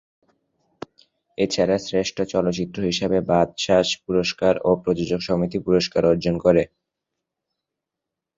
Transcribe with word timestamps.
এছাড়া 1.37 1.77
শ্রেষ্ঠ 1.79 2.17
চলচ্চিত্র 2.33 2.79
হিসেবে 2.89 3.17
বাচসাস 3.29 3.87
পুরস্কার 4.05 4.53
ও 4.63 4.71
প্রযোজক 4.83 5.21
সমিতি 5.27 5.57
পুরস্কার 5.65 6.01
অর্জন 6.11 6.35
করে। 6.45 6.63